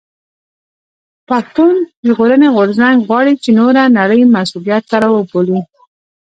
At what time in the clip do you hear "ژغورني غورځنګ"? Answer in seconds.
2.07-2.95